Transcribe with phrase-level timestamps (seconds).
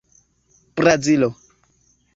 [0.75, 1.29] Brazilo